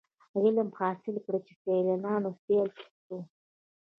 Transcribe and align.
علم 0.39 0.67
حاصل 0.79 1.15
کړی 1.25 1.39
چي 1.47 1.53
د 1.55 1.59
سیالانو 1.63 2.29
سیال 2.43 2.69
سو. 3.05 3.15